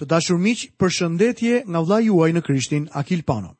[0.00, 3.50] Të dashur miq, përshëndetje nga vlla juaj në Krishtin Akil Pano.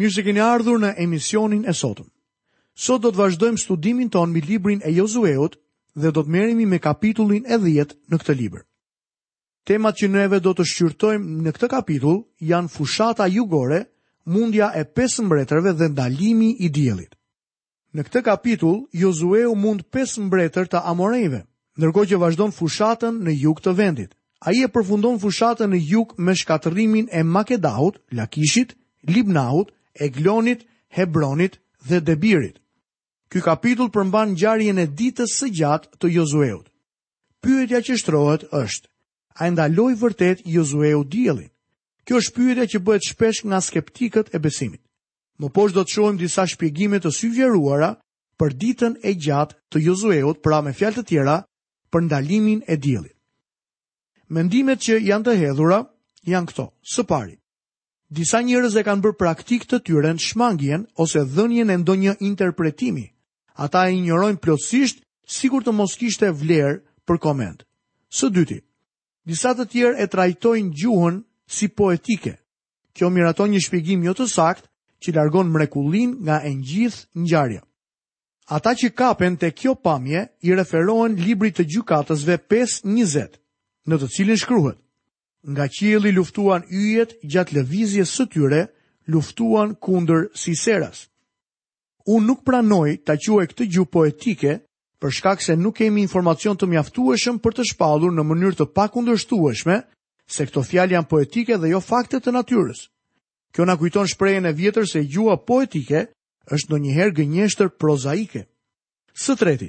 [0.00, 2.08] Mirë se keni ardhur në emisionin e sotëm.
[2.84, 5.54] Sot do të vazhdojmë studimin tonë mbi librin e Josueut
[6.02, 8.64] dhe do të merremi me kapitullin e 10 në këtë libër.
[9.70, 12.18] Temat që neve do të shqyrtojmë në këtë kapitull
[12.48, 13.78] janë fushata jugore,
[14.34, 17.14] mundja e pesë mbretërve dhe ndalimi i diellit.
[17.94, 21.44] Në këtë kapitull Josueu mund pesë mbretër të amorejve,
[21.78, 24.12] ndërkohë që vazhdon fushatën në jug të vendit
[24.46, 28.74] a i e përfundon fushatën në juk me shkatërimin e Makedaut, Lakishit,
[29.08, 29.70] Libnaut,
[30.04, 31.56] Eglonit, Hebronit
[31.88, 32.58] dhe Debirit.
[33.32, 36.66] Ky kapitull përmban ngjarjen e ditës së gjatë të Josueut.
[37.42, 38.88] Pyetja që shtrohet është:
[39.40, 41.48] A ndaloi vërtet Josueu diellin?
[42.04, 44.82] Kjo është pyetja që bëhet shpesh nga skeptikët e besimit.
[45.40, 47.90] Më poshtë do të shohim disa shpjegime të syvjeruara
[48.38, 51.36] për ditën e gjatë të Josueut, pra me fjalë të tjera,
[51.90, 53.13] për ndalimin e diellit.
[54.28, 55.82] Mendimet që janë të hedhura
[56.28, 56.64] janë këto.
[56.94, 57.34] Së pari,
[58.08, 63.04] disa njerëz e kanë bërë praktik të tyre në shmangjen ose dhënjen e ndonjë interpretimi.
[63.64, 65.02] Ata e injorojnë plotësisht
[65.38, 67.60] sikur të mos kishte vlerë për koment.
[68.08, 68.58] Së dyti,
[69.28, 72.36] disa të tjerë e trajtojnë gjuhën si poetike.
[72.94, 74.68] Kjo miraton një shpjegim jo të sakt
[75.04, 77.60] që largon mrekullin nga e njith njarja.
[78.52, 82.36] Ata që kapen të kjo pamje i referohen libri të gjukatësve
[83.90, 84.78] në të cilin shkruhet.
[85.44, 88.60] Nga qieli luftuan yjet gjatë lëvizjes së tyre,
[89.12, 91.08] luftuan kunder siseras.
[92.08, 94.54] Unë nuk pranoj të quaj këtë gjuhë poetike,
[95.00, 99.78] për shkak se nuk kemi informacion të mjaftueshëm për të shpallur në mënyrë të pakundërshtueshme,
[100.24, 102.86] se këto fjalë janë poetike dhe jo fakte të natyrës.
[103.52, 106.06] Kjo na kujton shprehjen e vjetër se gjuha poetike
[106.56, 108.46] është ndonjëherë gënjeshtër prozaike.
[109.14, 109.68] Së treti,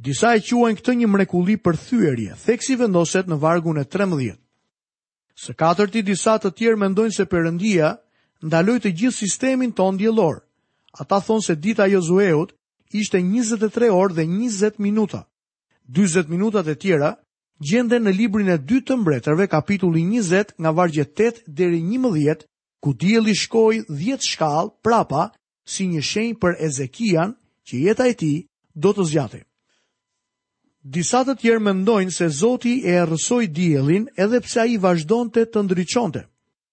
[0.00, 4.36] Disa e quajnë këtë një mrekulli për thyerje, theksi vendoset në vargun e 13.
[5.42, 7.90] Së katërti disa të tjerë mendojnë se Perëndia
[8.48, 10.38] ndaloi të gjithë sistemin ton diellor.
[11.04, 12.54] Ata thonë se dita e Josueut
[13.00, 15.20] ishte 23 orë dhe 20 minuta.
[16.00, 17.12] 40 minutat e tjera
[17.60, 22.46] gjenden në librin e 2 të Mbretërve, kapitulli 20, nga vargje 8 deri 11,
[22.80, 25.26] ku dielli shkoi 10 shkallë prapa
[25.68, 27.36] si një shenjë për Ezekian,
[27.68, 28.38] që jeta e tij
[28.80, 29.44] do të zgjatej.
[30.82, 35.62] Disa të tjerë mendojnë se Zoti e rrësoi diellin edhe pse ai vazhdonte të, të
[35.66, 36.22] ndriçonte.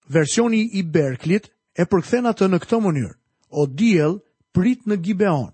[0.07, 3.11] Versioni i Berklit e përkthen atë në këtë mënyrë:
[3.51, 4.15] O diell,
[4.55, 5.51] prit në Gibeon.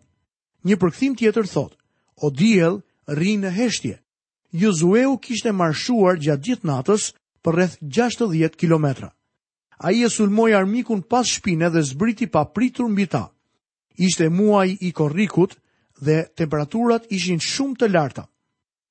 [0.69, 1.77] Një përkthim tjetër thotë:
[2.21, 2.77] O diell,
[3.09, 3.97] rri në heshtje.
[4.53, 7.07] Josueu kishte marshuar gjatë gjithë natës
[7.43, 9.09] për rreth 60 kilometra.
[9.81, 13.25] A i e sulmoj armikun pas shpine dhe zbriti pa pritur mbi ta.
[13.97, 15.57] Ishte muaj i korrikut
[16.05, 18.27] dhe temperaturat ishin shumë të larta.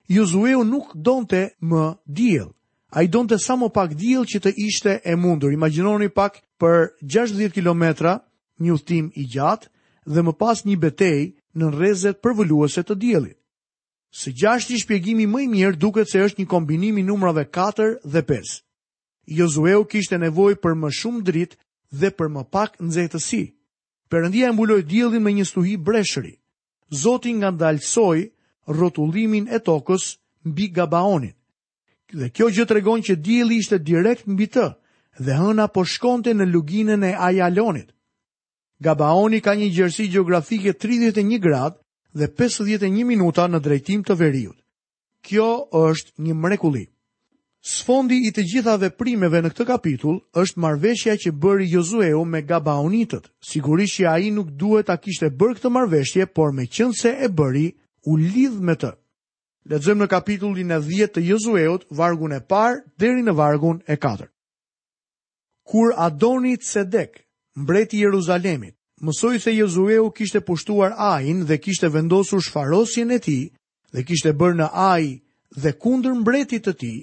[0.09, 2.51] Juzueu nuk donte më diell.
[2.93, 5.53] Ai donte sa më pak diell që të ishte e mundur.
[5.53, 8.21] Imagjinoni pak për 60 kilometra
[8.61, 9.71] një udhtim i gjatë
[10.13, 13.39] dhe më pas një betejë në rrezet përvoluese të diellit.
[14.13, 18.23] Së gjashti shpjegimi më i mirë duket se është një kombinim i numrave 4 dhe
[18.29, 18.59] 5.
[19.39, 21.57] Jozueu kishte nevojë për më shumë dritë
[22.01, 23.45] dhe për më pak nxehtësi.
[24.13, 26.35] Perëndia e mbuloi diellin me një stuhi breshëri.
[27.03, 28.27] Zoti ngandalsoi
[28.67, 31.35] rotullimin e tokës mbi Gabaonin.
[32.13, 34.67] Dhe kjo gjë tregon që dielli ishte direkt mbi të
[35.25, 37.93] dhe hëna po shkonte në luginën e Ajalonit.
[38.83, 41.77] Gabaoni ka një gjërsi gjeografike 31 gradë
[42.19, 44.59] dhe 51 minuta në drejtim të veriut.
[45.23, 46.85] Kjo është një mrekulli.
[47.63, 52.41] Sfondi i të gjitha dhe primeve në këtë kapitull është marveshja që bëri Jozueu me
[52.43, 53.29] Gabaonitët.
[53.41, 57.13] Sigurisht që a i nuk duhet a kishte bërë këtë marveshje, por me qënë se
[57.23, 57.69] e bëri
[58.11, 58.89] u lidh me të.
[59.71, 64.27] Lexojmë në kapitullin e 10 të Josueut, vargun e parë deri në vargun e 4.
[65.71, 67.21] Kur Adoni Cedek,
[67.55, 73.51] mbreti i Jeruzalemit, mësoi se Josueu kishte pushtuar Ajin dhe kishte vendosur shfarosjen e tij
[73.93, 75.05] dhe kishte bërë në Aj
[75.63, 76.99] dhe kundër mbretit të tij,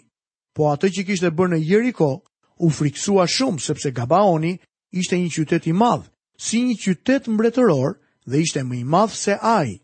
[0.55, 2.11] po atë që kishte bërë në Jeriko,
[2.59, 4.57] u friksua shumë sepse Gabaoni
[4.99, 7.95] ishte një qytet i madh, si një qytet mbretëror
[8.28, 9.79] dhe ishte më i madh se aj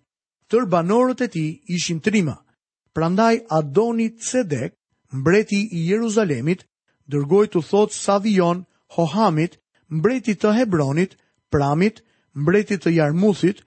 [0.49, 2.35] tër banorët e tij ishin trima.
[2.95, 4.71] Prandaj Adoni Cedek,
[5.19, 6.61] mbreti i Jeruzalemit,
[7.11, 8.61] dërgoi të thot Savion
[8.95, 9.53] Hohamit,
[9.97, 11.11] mbreti të Hebronit,
[11.53, 11.97] Pramit,
[12.41, 13.59] mbreti të Jarmuthit,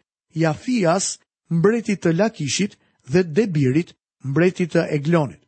[0.42, 1.06] Jafias,
[1.58, 2.75] mbreti të Lakishit
[3.12, 3.94] dhe Debirit,
[4.30, 5.40] mbreti të Eglonit.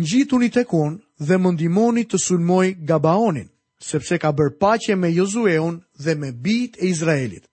[0.00, 0.92] Ngjituni tek un
[1.26, 3.48] dhe më ndihmoni të sulmoj Gabaonin,
[3.90, 5.74] sepse ka bërë paqe me Josueun
[6.04, 7.44] dhe me bijt e Izraelit.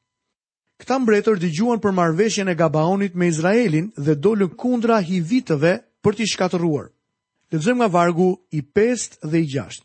[0.83, 5.71] Këta mbretër dëgjuan për marveshjen e Gabaonit me Izraelin dhe dollën kundra hivitëve
[6.03, 6.89] për t'i shkatëruar.
[7.55, 9.77] Lëzëm nga vargu i 5 dhe i 6.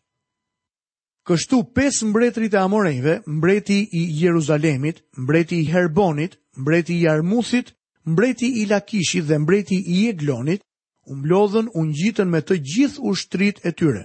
[1.28, 7.70] Kështu 5 mbretrit e amorejve, mbreti i Jeruzalemit, mbreti i Herbonit, mbreti i Armuthit,
[8.10, 10.66] mbreti i Lakishit dhe mbreti i Eglonit,
[11.12, 14.02] umblodhen unë gjitën me të gjithë shtrit e tyre.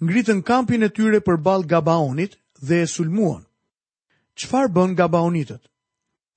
[0.00, 3.44] Ngritën kampin e tyre për balë Gabaonit dhe e sulmuan.
[4.40, 5.64] Qfar bën Gabaonitët?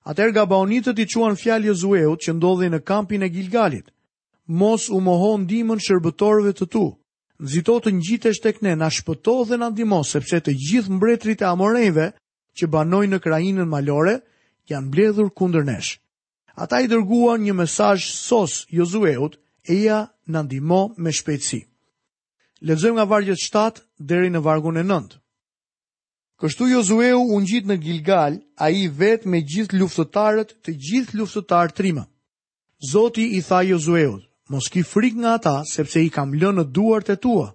[0.08, 3.90] Atër gabonitët i quan fjalë Jozueut që ndodhi në kampin e Gilgalit.
[4.46, 6.84] Mos u mohon ndihmën shërbëtorëve të tu.
[7.44, 11.48] Nxito të ngjitesh tek ne, na shpëto dhe na ndihmo, sepse të gjithë mbretërit e
[11.52, 12.06] Amorejve
[12.56, 14.16] që banojnë në krainën malore
[14.70, 15.90] janë mbledhur kundër nesh.
[16.64, 19.36] Ata i dërguan një mesazh sos Jozueut,
[19.84, 21.60] ja na ndihmo me shpejtësi.
[22.68, 25.19] Lexojmë nga vargu 7 deri në vargun e 9.
[26.40, 31.74] Kështu Jozueu unë gjitë në Gilgal, a i vetë me gjithë luftëtarët të gjithë luftëtarë
[31.76, 32.06] trima.
[32.90, 34.14] Zoti i tha Jozueu,
[34.48, 37.50] mos ki frik nga ata, sepse i kam lënë në duart e tua.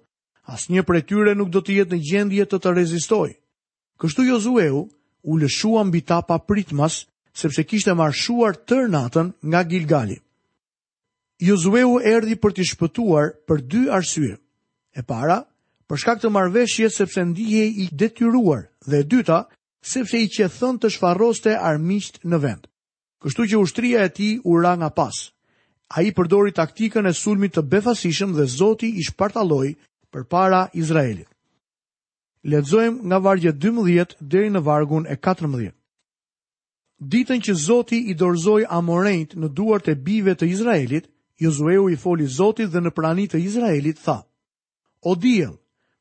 [0.46, 3.28] As një për e tyre nuk do të jetë në gjendje të të rezistoj.
[3.98, 4.84] Kështu Jozueu
[5.26, 7.00] u lëshua mbi ta pa pritmas,
[7.36, 10.20] sepse kishte marshuar tër natën nga Gilgali.
[11.42, 14.38] Jozueu erdi për të shpëtuar për dy arsye.
[14.94, 15.42] E para,
[15.90, 19.46] përshka këtë marveshje sepse ndihje i detyruar, dhe dyta,
[19.82, 22.64] sepse i thënë të shfarroste armiqt në vend.
[23.22, 25.16] Kështu që ushtria e tij u ra nga pas.
[25.96, 29.70] Ai përdori taktikën e sulmit të befasishëm dhe Zoti i shpartalloi
[30.12, 31.28] përpara Izraelit.
[32.50, 35.70] Lexojmë nga vargje 12 deri në vargun e 14.
[37.12, 41.06] Ditën që Zoti i dorzoj Amorejt në duart e bijve të Izraelit,
[41.42, 44.18] Josueu i foli Zotit dhe në praninë të Izraelit tha:
[45.06, 45.58] O diell,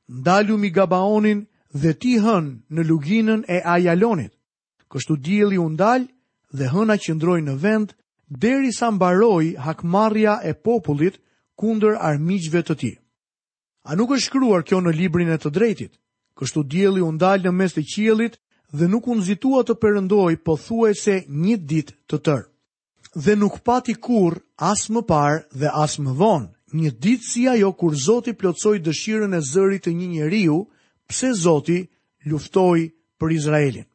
[0.10, 1.44] ndalu mi Gabaonin
[1.75, 4.31] dhe ti hën në luginën e ajalonit.
[4.92, 6.06] Kështu dielli u ndal
[6.56, 7.89] dhe hëna qëndroi në vend
[8.31, 11.18] derisa mbaroi hakmarrja e popullit
[11.60, 12.95] kundër armiqve të tij.
[13.89, 15.92] A nuk është shkruar kjo në librin e të drejtit?
[16.39, 18.39] Kështu dielli u ndal në mes të qiellit
[18.75, 22.45] dhe nuk u nxitua të perëndoi pothuajse një ditë të tërë.
[23.24, 24.39] Dhe nuk pati kurr
[24.71, 26.50] as më parë dhe as më vonë.
[26.75, 30.57] Një ditë si ajo kur Zoti plotësoi dëshirën e zërit të një njeriu,
[31.07, 31.80] pse Zoti
[32.28, 32.88] luftoi
[33.22, 33.86] për Izraelin.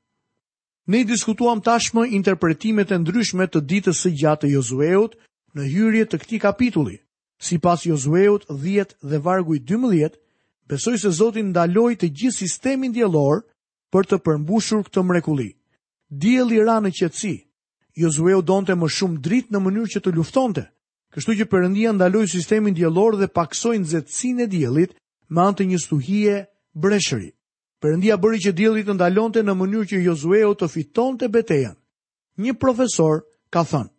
[0.91, 5.15] Ne diskutuam tashmë interpretimet e ndryshme të ditës së gjatë të Josueut
[5.55, 6.97] në hyrje të këtij kapitulli.
[7.41, 10.17] Sipas Josueut 10 dhe vargu 12,
[10.69, 13.45] besoj se Zoti ndaloi të gjithë sistemin diellor
[13.93, 15.51] për të përmbushur këtë mrekulli.
[16.11, 17.37] Dielli ra në qetësi.
[18.03, 20.65] Josueu donte më shumë dritë në mënyrë që të luftonte.
[21.15, 24.91] Kështu që Perëndia ndaloi sistemin diellor dhe paksoi nxehtësinë e diellit
[25.31, 26.37] me anë të një stuhie
[26.75, 27.33] breshëri.
[27.81, 31.73] Perëndia bëri që dielli të ndalonte në mënyrë që Josueu të fitonte betejën.
[32.45, 33.91] Një profesor ka thënë: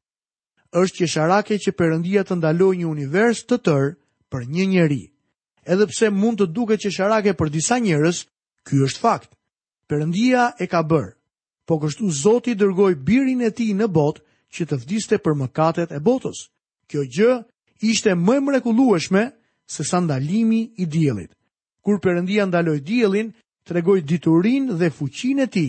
[0.78, 3.88] "Është që sharake që Perëndia të ndalojë një univers të tër
[4.32, 5.02] për një njeri.
[5.66, 8.26] Edhe pse mund të duket që sharake për disa njerëz,
[8.68, 9.30] ky është fakt.
[9.90, 11.16] Perëndia e ka bërë,
[11.66, 14.22] Po kështu Zoti dërgoi birin e tij në botë
[14.54, 16.50] që të vdiste për mëkatet e botës.
[16.90, 17.34] Kjo gjë
[17.90, 19.24] ishte më e mrekullueshme
[19.70, 21.32] se sandalimi i diellit
[21.84, 23.32] kur përëndia ndaloj djelin,
[23.66, 25.68] të regoj diturin dhe fuqin e ti,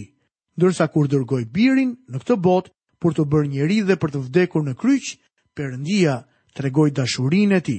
[0.56, 2.66] ndërsa kur dërgoj birin në këtë bot,
[3.00, 5.08] për të bërë njeri dhe për të vdekur në kryq,
[5.56, 6.14] përëndia
[6.56, 7.78] të regoj dashurin e ti.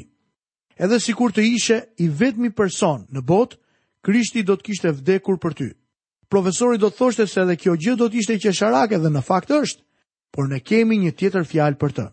[0.77, 3.57] Edhe si kur të ishe i vetmi person në bot,
[4.03, 5.65] Krishti do të kishte vdekur për ty.
[6.27, 9.51] Profesori do të thoshte se edhe kjo gjë do të ishte qesharake dhe në fakt
[9.55, 9.79] është,
[10.34, 12.05] por ne kemi një tjetër fjalë për të.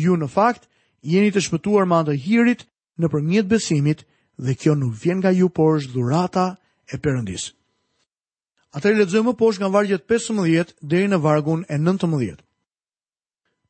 [0.00, 0.66] Ju në fakt
[1.06, 2.64] jeni të shpëtuar me anë të hirit
[2.98, 4.02] nëpërmjet besimit
[4.38, 6.46] dhe kjo nuk vjen nga ju, por është dhurata
[6.92, 7.52] e Perëndisë.
[8.74, 12.40] Atëherë lexojmë poshtë nga vargu 15 deri në vargun e 19.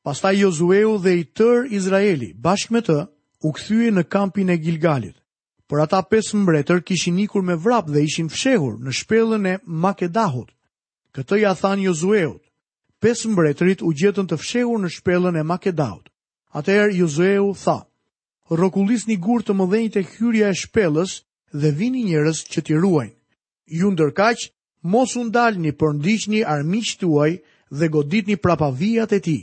[0.04, 2.96] Pastaj Josueu dhe i tër Izraeli bashkë me të
[3.44, 5.16] u kthye në kampin e Gilgalit.
[5.68, 10.50] Por ata pesë mbretër kishin ikur me vrap dhe ishin fshehur në shpellën e Makedahut.
[11.12, 12.40] Këtë ja than Josueut.
[13.00, 16.08] Pesë mbretërit u gjetën të fshehur në shpellën e Makedahut.
[16.56, 17.78] Atëherë Josueu tha:
[18.58, 21.14] rokullis një gurë të mëdhenjë të hyrja e shpelës
[21.60, 23.16] dhe vini njërës që t'i ruajnë.
[23.78, 24.48] Ju ndërkaq,
[24.92, 27.32] mos unë një për ndiqni armiq tuaj
[27.70, 29.38] dhe godit një prapavijat e ti.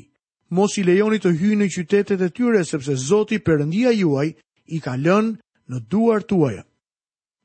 [0.50, 4.28] Mos i lejoni të hyjë në qytetet e tyre sepse Zoti Perëndia juaj
[4.76, 5.32] i ka lënë
[5.72, 6.58] në duar tuaj.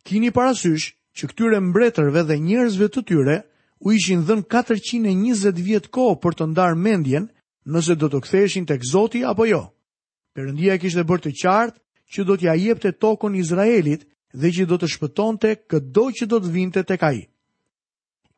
[0.05, 3.37] Kini parasysh që këtyre mbretërve dhe njerëzve të tyre
[3.81, 7.31] u ishin dhën 420 vjet kohë për të ndarë mendjen
[7.67, 9.63] nëse do të ktheheshin tek Zoti apo jo.
[10.37, 11.81] Perëndia kishte bërë të qartë
[12.15, 14.03] që do t'ja jepte tokën Izraelit
[14.41, 17.19] dhe që do të shpëtonte çdo që do të vinte tek ai.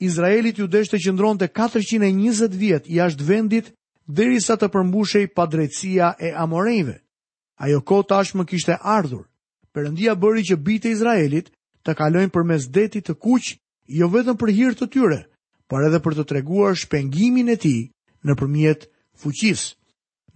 [0.09, 3.73] Izraelit ju deshte që ndronë 420 vjet jashtë vendit
[4.17, 6.95] dheri sa të përmbushej pa drejtsia e amorejve.
[7.65, 9.25] Ajo ko tashmë kishte ardhur,
[9.75, 11.51] përëndia bëri që bitë Izraelit
[11.85, 13.57] të kalojnë për mes detit të kuq,
[13.99, 15.19] jo vetëm për hirtë të tyre,
[15.67, 17.75] por edhe për të treguar shpengimin e ti
[18.23, 18.87] në përmjet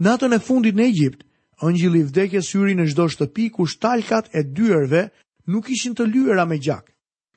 [0.03, 1.21] Natën e fundit në Egjipt,
[1.63, 5.05] Ëngjëli i vdekjes hyri në çdo shtëpi ku shtalkat e dyerve
[5.47, 6.89] nuk ishin të lyera me gjak.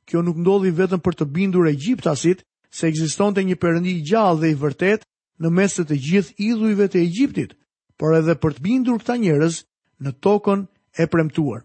[0.07, 2.41] Kjo nuk ndodhi vetëm për të bindur Egjiptasit
[2.73, 5.05] se ekzistonte një perëndi i gjallë dhe i vërtet
[5.41, 7.51] në mes të të gjithë idhujve të Egjiptit,
[7.99, 9.59] por edhe për të bindur këta njerëz
[10.01, 10.65] në tokën
[11.01, 11.61] e premtuar.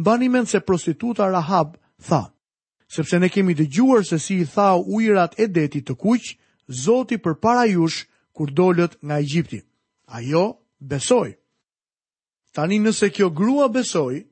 [0.00, 1.74] Mbani mend se prostituta Rahab
[2.06, 2.22] tha:
[2.86, 6.30] "Sepse ne kemi dëgjuar se si i tha ujërat e detit të kuq,
[6.84, 8.06] Zoti përpara jush
[8.36, 9.58] kur dolët nga Egjipti."
[10.14, 10.46] Ajo
[10.78, 11.36] besoi.
[12.52, 14.24] Tani nëse kjo grua besoi,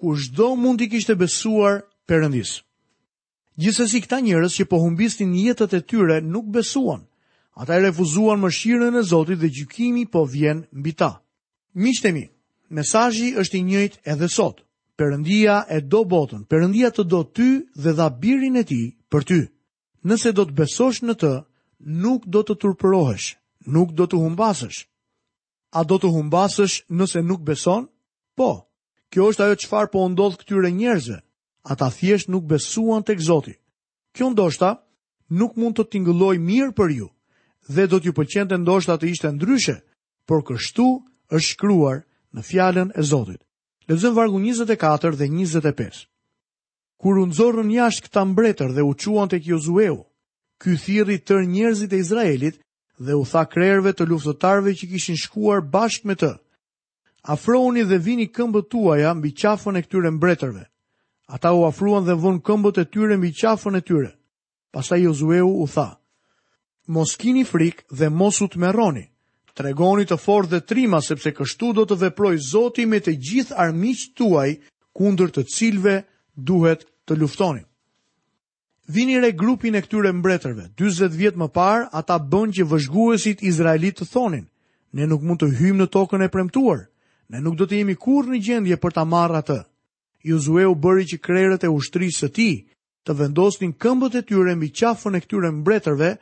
[0.00, 2.50] kushdo mund t'i kishte besuar Perëndis.
[3.58, 7.02] Gjithsesi këta njerëz që po humbisin jetët e tyre nuk besuan.
[7.60, 11.10] Ata e refuzuan mëshirën e Zotit dhe gjykimi po vjen mbi ta.
[11.82, 12.24] mi,
[12.76, 14.56] mesazhi është i njëjtë edhe sot.
[14.98, 17.48] Perëndia e do botën, Perëndia të do ty
[17.82, 19.40] dhe dha birin e tij për ty.
[20.08, 21.32] Nëse do të besosh në të,
[22.02, 23.28] nuk do të turpërohesh,
[23.74, 24.78] nuk do të humbasësh.
[25.76, 27.84] A do të humbasësh nëse nuk beson?
[28.40, 28.46] Po,
[29.12, 31.18] kjo është ajo qëfar po ndodhë këtyre njerëzve.
[31.72, 33.52] Ata thjesht nuk besuan të këzoti.
[34.16, 34.70] Kjo ndoshta
[35.36, 37.08] nuk mund të tingëlloj mirë për ju
[37.74, 39.76] dhe do t'ju pëlqente ndoshta të ishte ndryshe,
[40.26, 40.86] por kështu
[41.36, 41.98] është shkruar
[42.32, 43.40] në fjalën e Zotit.
[43.90, 46.00] Lexojmë vargu 24 dhe 25.
[47.02, 50.00] Kur u zorën jashtë këta mbretër dhe u çuan tek Josueu,
[50.62, 52.56] ky thirrri tër njerëzit e Izraelit
[52.98, 56.30] dhe u tha krerëve të luftëtarëve që kishin shkuar bashkë me të.
[57.28, 60.62] Afroni dhe vini këmbët tuaja mbi qafën e këtyre mbretërve.
[61.34, 64.10] Ata u afruan dhe vënë këmbët e tyre mbi qafën e tyre.
[64.72, 65.98] Pastaj Josueu u tha:
[66.88, 69.04] Mos kini frikë dhe mos u tmerroni.
[69.56, 74.12] Tregoni të fortë dhe trima sepse kështu do të veprojë Zoti me të gjithë armiqt
[74.18, 74.50] tuaj
[74.96, 75.96] kundër të cilve
[76.36, 77.64] duhet të luftonin.
[78.86, 80.68] Vini re grupin e këtyre mbretërve.
[80.78, 84.44] 40 vjet më parë ata bën që vëzhguesit izraelit të thonin,
[84.94, 86.84] ne nuk mund të hyjmë në tokën e premtuar.
[87.28, 89.56] Ne nuk do të jemi kurrë në gjendje për ta marrë atë.
[90.30, 92.54] Josue u bëri që krerët e ushtrisë së tij
[93.06, 96.12] të vendosnin këmbët e tyre mbi qafën e këtyre mbretërve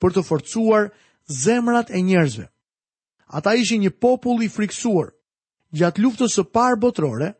[0.00, 0.88] për të forcuar
[1.44, 2.48] zemrat e njerëzve.
[3.36, 5.12] Ata ishin një popull i frikësuar.
[5.76, 7.32] Gjatë luftës së parë botërore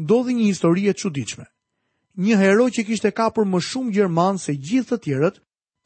[0.00, 1.44] ndodhi një histori e çuditshme
[2.20, 5.36] një hero që kishte kapur më shumë gjerman se gjithë të tjerët,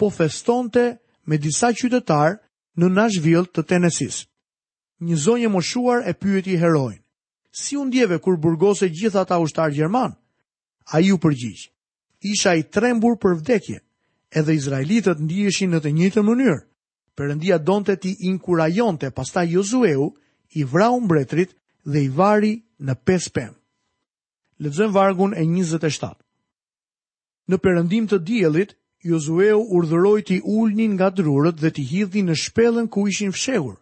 [0.01, 0.87] po festonte
[1.31, 2.41] me disa qytetar
[2.77, 4.27] në Nashville të Tennessee.
[5.07, 6.99] Një zonjë moshuar e pyeti heroin:
[7.55, 10.17] "Si u ndjeve kur burgose gjithë ata ushtar gjerman?"
[10.95, 11.71] Ai u përgjigj:
[12.33, 13.79] "Isha i trembur për vdekje."
[14.35, 16.59] Edhe izraelitët ndiheshin në të njëjtën mënyrë.
[17.17, 20.07] Perëndia donte ti inkurajonte, pastaj Josueu
[20.59, 21.51] i vrau mbretrit
[21.93, 23.53] dhe i vari në pespem.
[24.59, 24.93] pemë.
[24.99, 26.24] vargun e 27.
[27.53, 28.71] Në perëndim të diellit,
[29.09, 33.75] Josueu urdhëroi të ulnin nga drurët dhe të hidhin në shpellën ku ishin fshehur.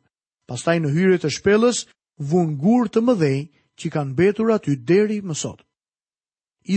[0.51, 1.85] Pastaj në hyrje të shpellës
[2.33, 2.57] vun
[2.95, 3.37] të mëdhej
[3.81, 5.63] që kanë mbetur aty deri më sot.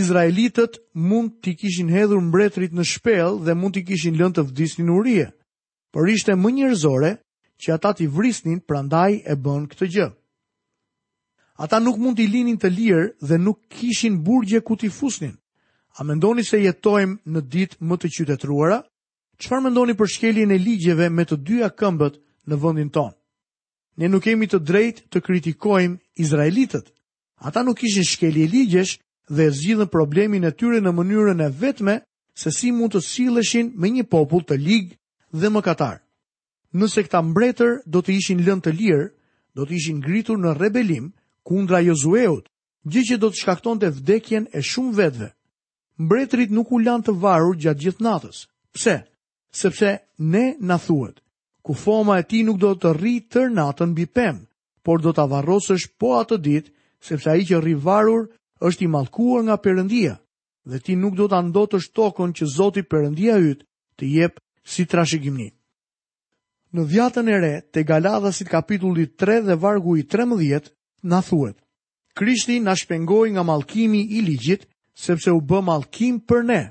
[0.01, 0.77] Izraelitët
[1.09, 5.25] mund t'i kishin hedhur mbretrit në shpell dhe mund t'i kishin lënë të vdisnin urie,
[5.93, 7.11] por ishte më njerëzore
[7.61, 10.07] që ata t'i vrisnin prandaj e bën këtë gjë.
[11.65, 15.35] Ata nuk mund t'i linin të lirë dhe nuk kishin burgje ku t'i fusnin.
[15.95, 18.81] A mendoni se jetojmë në ditë më të qytetruara?
[19.39, 22.17] Çfarë mendoni për shkeljen e ligjeve me të dyja këmbët
[22.51, 23.15] në vendin tonë?
[24.03, 26.89] Ne nuk kemi të drejtë të kritikojmë izraelitët.
[27.47, 28.97] Ata nuk kishin shkelje ligjesh
[29.31, 31.95] dhe e zgjidhën problemin e tyre në mënyrën e vetme
[32.35, 34.95] se si mund të silleshin me një popull të ligjë
[35.39, 36.01] dhe më katarë.
[36.75, 39.07] Nëse këta mbretër do të ishin lën të lirë,
[39.55, 41.07] do të ishin gritur në rebelim
[41.47, 42.51] kundra Jozueut,
[42.83, 45.31] gjë që do të shkakton të vdekjen e shumë vetëve
[45.97, 48.45] mbretrit nuk u lanë të varur gjatë gjithë natës.
[48.75, 48.95] Pse?
[49.55, 51.21] Sepse ne na thuhet,
[51.63, 54.41] ku foma e ti nuk do të rri tër natën bi pem,
[54.83, 58.27] por do të avarosësh po atë ditë, sepse a i që rri varur
[58.59, 60.15] është i malkuar nga përëndia,
[60.69, 63.65] dhe ti nuk do të andotësh tokën që zoti përëndia ytë
[63.99, 65.49] të jepë si trashëgimni.
[66.75, 70.67] Në vjatën e re, te galadhasit kapitulli 3 dhe vargu i 13,
[71.07, 71.55] na thuet,
[72.15, 74.63] Krishti na shpengoj nga malkimi i ligjit,
[74.95, 76.61] sepse u bë malkim për ne,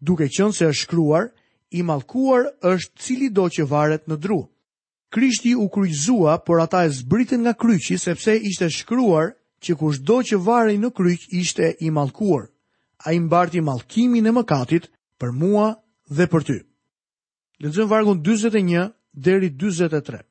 [0.00, 1.30] duke qenë se është shkruar,
[1.70, 4.40] i malkuar është cili do që varet në dru.
[5.10, 9.32] Krishti u kryqëzua, por ata e zbritën nga kryqi, sepse ishte shkruar
[9.62, 12.48] që kush do që varej në kryq ishte i malkuar.
[13.06, 14.88] A i mbarti malkimin e mëkatit
[15.20, 15.72] për mua
[16.10, 16.56] dhe për ty.
[17.62, 20.22] Lëzën vargun 21 deri 23.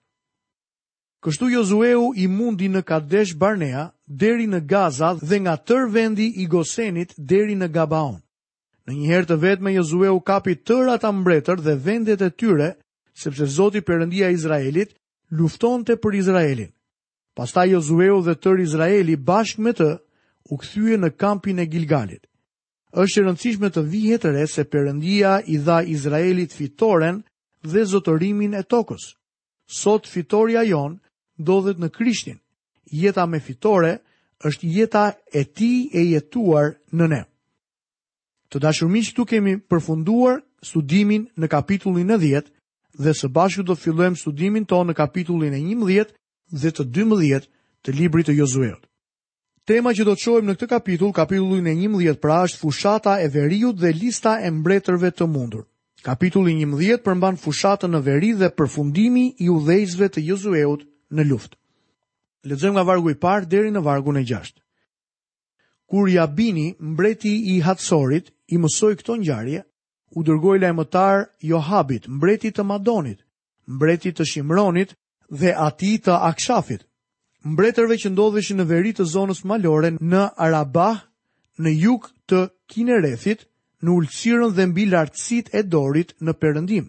[1.26, 6.46] Kështu Jozueu i mundi në Kadesh Barnea deri në Gaza dhe nga tër vendi i
[6.52, 8.22] Gosenit deri në Gabaon.
[8.86, 12.76] Në një herë të vetme Josue u kapi tër ata mbretër dhe vendet e tyre,
[13.18, 14.94] sepse Zoti Perëndia e Izraelit
[15.32, 16.70] luftonte për Izraelin.
[17.36, 19.90] Pastaj Josue dhe tër Izraeli bashkë me të
[20.54, 22.22] u kthye në kampin e Gilgalit.
[22.96, 27.24] Është e rëndësishme të vihet re se Perëndia i dha Izraelit fitoren
[27.66, 29.16] dhe zotërimin e tokës.
[29.66, 31.00] Sot fitoria jon
[31.42, 32.38] ndodhet në Krishtin
[32.92, 33.98] jeta me fitore
[34.46, 37.22] është jeta e ti e jetuar në ne.
[38.50, 42.52] Të dashurmiq, tu kemi përfunduar studimin në kapitullin e 10
[43.06, 46.14] dhe së bashku do fillojmë studimin tonë në kapitullin e 11
[46.62, 47.48] dhe të 12
[47.84, 48.86] të librit të Josueut.
[49.66, 53.28] Tema që do të shohim në këtë kapitull, kapitullin e 11 pra është fushata e
[53.34, 55.66] veriut dhe lista e mbretërve të mundur.
[56.06, 61.58] Kapitulli 11 përmban fushatën e veri dhe përfundimi i udhëzve të Josueut në luftë.
[62.46, 64.54] Lexojmë nga vargu i parë deri në vargun e 6.
[65.90, 69.64] Kur Jabini, mbreti i Hatsorit, i mësoi këto ngjarje,
[70.16, 73.24] u dërgoi lajmëtar Johabit, mbreti të Madonit,
[73.68, 74.94] mbreti të Shimronit
[75.34, 76.86] dhe ati të Akshafit,
[77.46, 81.00] mbretërve që ndodheshin në veri të zonës malore në Arabah,
[81.62, 83.46] në juk të Kinerethit,
[83.86, 86.88] në ulësirën dhe mbi lartësit e dorit në perëndim.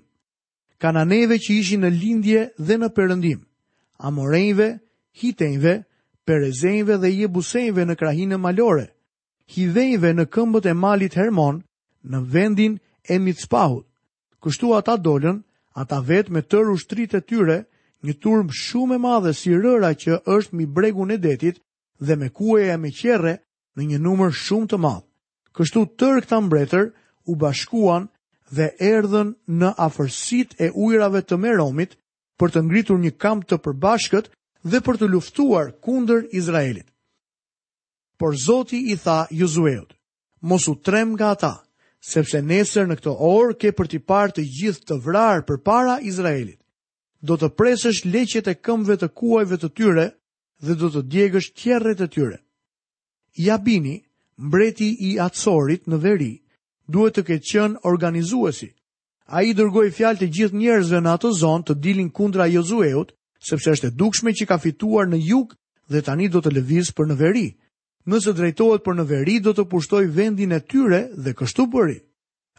[0.80, 4.74] Kananeve që ishin në lindje dhe në perëndim, Amorejve, Amorejve,
[5.20, 5.82] hitenjve,
[6.28, 8.88] perezenjve dhe jebusenjve në krahinë malore,
[9.54, 11.62] hidhenjve në këmbët e malit Hermon,
[12.06, 12.76] në vendin
[13.10, 13.86] e Mitzpahut.
[14.42, 15.40] Kështu ata dolën,
[15.78, 17.60] ata vetë me tërë ushtrit e tyre,
[18.06, 21.58] një turm shumë e madhe si rëra që është mi bregun e detit
[22.00, 22.28] dhe me
[22.68, 23.34] e me qere
[23.76, 25.06] në një numër shumë të madhë.
[25.56, 26.90] Kështu tërë këta mbretër
[27.26, 28.06] u bashkuan
[28.52, 31.96] dhe erdhen në afërsit e ujrave të meromit
[32.38, 34.26] për të ngritur një kam të përbashkët
[34.70, 36.88] dhe për të luftuar kunder Izraelit.
[38.18, 39.92] Por Zoti i tha Juzueut,
[40.40, 41.52] mos u trem nga ata,
[42.12, 45.98] sepse nesër në këto orë ke për t'i parë të gjithë të vrarë për para
[46.08, 46.58] Izraelit.
[47.26, 50.06] Do të presësh leqet e këmve të kuajve të tyre
[50.64, 52.38] dhe do të djegësh tjerre e tyre.
[53.46, 53.96] Jabini,
[54.46, 56.32] mbreti i atësorit në veri,
[56.92, 58.70] duhet të ketë qenë organizuesi.
[59.36, 63.15] A i dërgoj fjalë të gjithë njerëzve në atë zonë të dilin kundra Jozueut
[63.48, 65.52] sepse është e dukshme që ka fituar në jug
[65.92, 67.46] dhe tani do të lëviz për në veri.
[68.10, 71.96] Nëse drejtohet për në veri, do të pushtoj vendin e tyre dhe kështu bëri.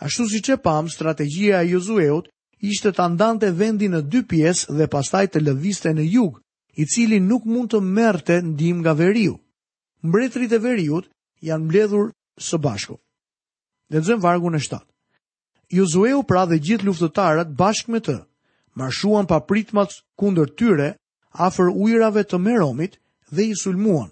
[0.03, 2.27] Ashtu si që pam, strategjia e Jozueut
[2.61, 6.39] ishte të andante vendin në dy pjesë dhe pastaj të lëviste në jug,
[6.77, 9.35] i cili nuk mund të merte dim nga veriu.
[10.05, 11.07] Mbretrit e veriut
[11.43, 12.99] janë mbledhur së bashku.
[13.89, 14.87] Dhe nëzëm vargun e shtatë.
[15.75, 18.17] Jozueu pra dhe gjithë luftëtarët bashkë me të,
[18.77, 20.89] marshuan pa pritmat kundër tyre
[21.33, 22.99] afër ujrave të Meromit
[23.31, 24.09] dhe i sulmuan.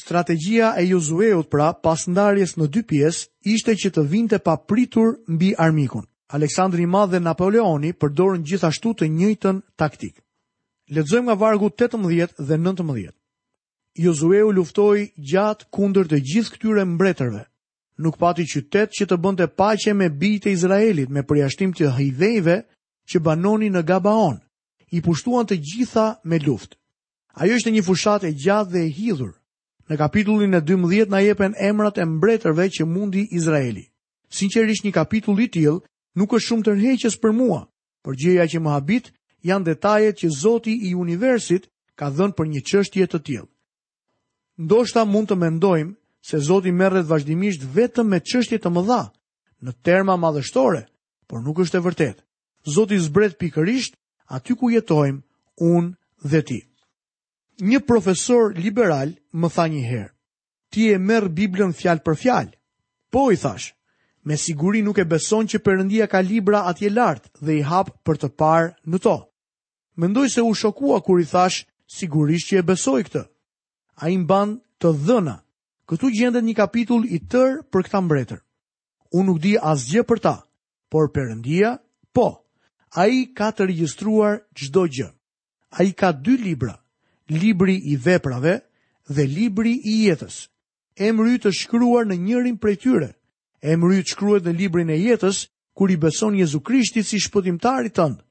[0.00, 5.16] Strategjia e Josueut pra pas ndarjes në dy pjesë ishte që të vinte pa pritur
[5.28, 6.06] mbi armikun.
[6.30, 10.14] Aleksandri i Madh dhe Napoleoni përdorën gjithashtu të njëjtën taktik.
[10.94, 13.12] Lexojmë nga vargu 18 dhe 19.
[14.02, 17.42] Jozueu luftoi gjatë kundër të gjithë këtyre mbretërve.
[18.00, 22.56] Nuk pati qytet që të bënte paqe me bijtë e Izraelit me përjashtim të hyjveve
[23.10, 24.36] që banoni në Gabaon,
[24.94, 26.76] i pushtuan të gjitha me luft.
[27.42, 29.32] Ajo është një fushat e gjatë dhe e hidhur.
[29.90, 33.86] Në kapitullin e 12 na jepen emrat e mbretërve që mundi Izraeli.
[34.30, 35.80] Sinqerisht një kapitull i till
[36.14, 37.60] nuk është shumë tërheqës për mua,
[38.02, 39.10] por gjëja që më habit
[39.46, 41.66] janë detajet që Zoti i Universit
[41.98, 43.48] ka dhënë për një çështje të tillë.
[44.60, 45.96] Ndoshta mund të mendojmë
[46.28, 49.02] se Zoti merret vazhdimisht vetëm me çështje të mëdha
[49.64, 50.86] në terma madhështore,
[51.26, 52.20] por nuk është e vërtetë.
[52.68, 53.96] Zoti zbret pikërisht
[54.28, 55.22] aty ku jetojmë
[55.64, 55.96] unë
[56.30, 56.60] dhe ti.
[57.60, 60.12] Një profesor liberal më tha një herë:
[60.70, 62.52] "Ti e merr Biblën fjalë për fjalë?"
[63.10, 63.72] Po i thash:
[64.24, 68.16] "Me siguri nuk e beson që Perëndia ka libra atje lart dhe i hap për
[68.20, 69.16] të parë në to."
[69.96, 71.64] Mendoj se u shokua kur i thash:
[71.96, 73.24] "Sigurisht që e besoj këtë."
[74.04, 75.38] Ai mban të dhëna.
[75.88, 78.40] Këtu gjendet një kapitull i tërë për këtë mbretër.
[79.12, 80.36] Unë nuk di asgjë për ta,
[80.92, 81.74] por Perëndia,
[82.14, 82.28] po,
[82.94, 85.08] a i ka të registruar gjdo gjë.
[85.78, 86.74] A i ka dy libra,
[87.30, 88.58] libri i veprave
[89.08, 90.48] dhe libri i jetës.
[90.98, 93.10] Emry të shkruar në njërin për tyre.
[93.62, 98.24] Emry të shkruar në librin e jetës, kur i beson Jezu Krishti si shpëtimtari tëndë.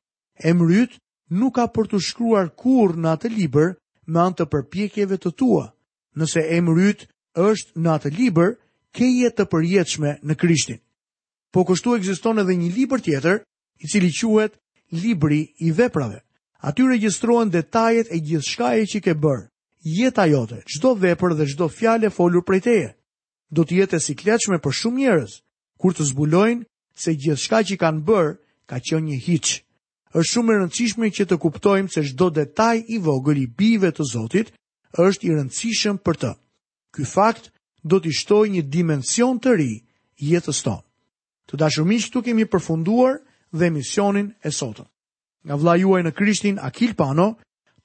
[0.44, 1.00] Emry të
[1.40, 5.70] nuk ka për të shkruar kur në atë liber me antë të përpjekjeve të tua.
[6.18, 7.08] Nëse emry të
[7.40, 8.58] është në atë liber,
[8.92, 10.80] ke jetë të përjetëshme në Krishtin.
[11.54, 13.44] Po kështu egziston edhe një liber tjetër,
[13.80, 14.52] i cili quhet
[14.92, 16.22] Libri i veprave.
[16.62, 19.46] Aty regjistrohen detajet e gjithçka e që ke bër.
[19.86, 22.90] Jeta jote, çdo vepër dhe çdo fjalë folur prej teje,
[23.52, 25.34] do të jetë e sikletshme për shumë njerëz
[25.80, 26.66] kur të zbulojnë
[27.00, 28.28] se gjithçka që kanë bër
[28.70, 29.48] ka qenë një hiç.
[30.18, 34.04] Është shumë e rëndësishme që të kuptojmë se çdo detaj i vogël i bijve të
[34.12, 34.52] Zotit
[35.00, 36.32] është i rëndësishëm për të.
[36.98, 37.54] Ky fakt
[37.86, 39.74] do të shtojë një dimension të ri
[40.34, 40.84] jetës tonë.
[41.48, 44.86] Të dashur miq, këtu kemi përfunduar dhe misionin e sotën.
[45.46, 47.30] Nga vla juaj në krishtin Akil Pano,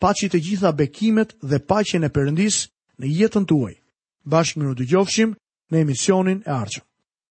[0.02, 2.58] paci të gjitha bekimet dhe pacjen e përëndis
[3.00, 3.74] në jetën tuaj.
[4.30, 5.36] Bashkë më në dy gjofshim
[5.70, 6.84] në emisionin e arqëm.